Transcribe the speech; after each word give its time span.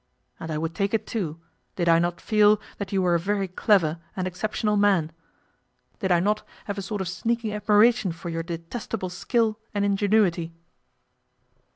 And 0.39 0.49
I 0.49 0.57
would 0.57 0.73
take 0.73 0.95
it, 0.95 1.05
too, 1.05 1.39
did 1.75 1.87
I 1.87 1.99
not 1.99 2.19
feel 2.19 2.59
that 2.79 2.91
you 2.91 3.03
were 3.03 3.13
a 3.13 3.19
very 3.19 3.47
clever 3.47 3.99
and 4.15 4.25
exceptional 4.25 4.75
man; 4.75 5.11
did 5.99 6.11
I 6.11 6.19
not 6.19 6.41
have 6.65 6.79
a 6.79 6.81
sort 6.81 7.01
of 7.01 7.07
sneaking 7.07 7.53
admiration 7.53 8.11
for 8.11 8.29
your 8.29 8.41
detestable 8.41 9.09
skill 9.11 9.59
and 9.75 9.85
ingenuity. 9.85 10.53